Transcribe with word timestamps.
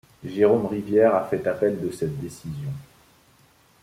Jérôme 0.25 0.65
Rivière 0.65 1.13
a 1.13 1.25
fait 1.27 1.45
appel 1.45 1.79
de 1.79 1.91
cette 1.91 2.19
décision. 2.19 2.71